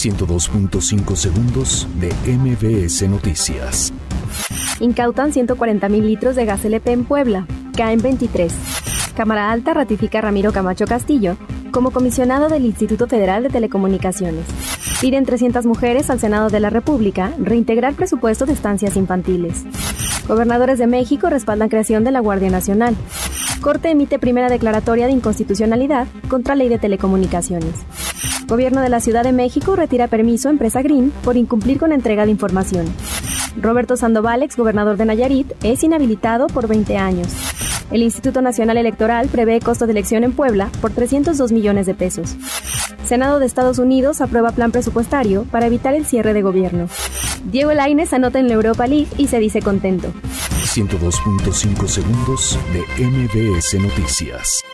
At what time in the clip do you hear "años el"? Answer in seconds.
36.96-38.02